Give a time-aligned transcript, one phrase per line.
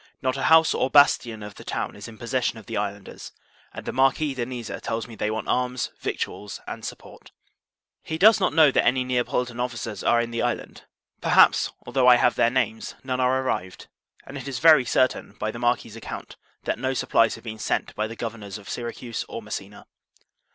[0.19, 3.31] Not a house or bastion of the town is in possession of the islanders;
[3.71, 7.29] and the Marquis de Niza tells me, they want arms, victuals, and support.
[8.01, 10.85] He does not know, that any Neapolitan officers are in the island;
[11.21, 13.89] perhaps, although I have their names, none are arrived;
[14.25, 17.93] and it is very certain, by the Marquis's account, that no supplies have been sent
[17.93, 19.85] by the governors of Syracuse or Messina.